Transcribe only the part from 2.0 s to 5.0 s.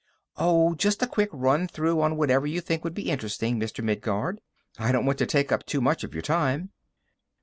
on whatever you think would be interesting, Mr. Midguard; I